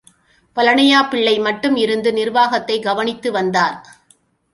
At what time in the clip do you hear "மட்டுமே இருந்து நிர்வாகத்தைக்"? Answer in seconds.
1.41-2.83